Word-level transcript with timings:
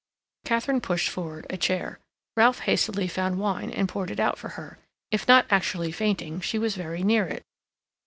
Katharine 0.45 0.81
pushed 0.81 1.09
forward 1.09 1.45
a 1.51 1.57
chair; 1.57 1.99
Ralph 2.35 2.61
hastily 2.61 3.07
found 3.07 3.37
wine 3.37 3.69
and 3.69 3.87
poured 3.87 4.09
it 4.09 4.19
out 4.19 4.39
for 4.39 4.47
her. 4.57 4.79
If 5.11 5.27
not 5.27 5.45
actually 5.51 5.91
fainting, 5.91 6.41
she 6.41 6.57
was 6.57 6.75
very 6.75 7.03
near 7.03 7.27
it. 7.27 7.43